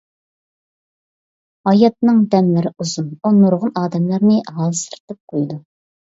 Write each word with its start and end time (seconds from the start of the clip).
ھاياتنىڭ 1.69 2.23
دەملىرى 2.31 2.73
ئۇزۇن، 2.85 3.13
ئۇ 3.21 3.33
نۇرغۇن 3.43 3.75
ئادەملەرنى 3.83 4.41
ھالسىرىتىپ 4.59 5.23
قويىدۇ. 5.37 5.63